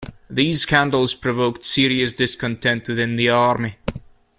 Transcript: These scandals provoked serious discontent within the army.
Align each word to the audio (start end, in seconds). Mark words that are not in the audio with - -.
These 0.31 0.63
scandals 0.63 1.13
provoked 1.13 1.63
serious 1.63 2.13
discontent 2.13 2.87
within 2.87 3.17
the 3.17 3.29
army. 3.29 3.75